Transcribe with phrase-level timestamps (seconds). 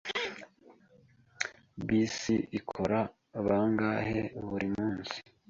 [1.87, 2.99] Bisi ikora
[3.45, 5.17] bangahe buri munsi?